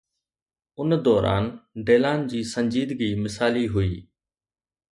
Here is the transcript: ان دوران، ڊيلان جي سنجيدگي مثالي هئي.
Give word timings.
ان 0.79 0.89
دوران، 1.07 1.43
ڊيلان 1.87 2.19
جي 2.31 2.41
سنجيدگي 2.53 3.11
مثالي 3.23 3.65
هئي. 3.75 3.95